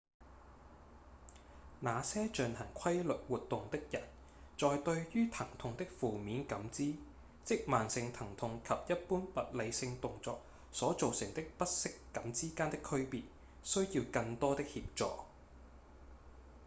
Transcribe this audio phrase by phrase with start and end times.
[1.81, 4.01] 那些進行規律活動的人
[4.57, 6.95] 在對於疼痛的負面感知
[7.45, 10.41] 即慢性疼痛及一般物理性動作
[10.71, 13.21] 所造成的不適感之間的區別
[13.61, 15.05] 需要更多的協助